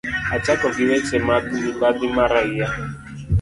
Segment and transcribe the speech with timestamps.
[0.35, 2.67] Achako gi weche mag mibadhi ma raia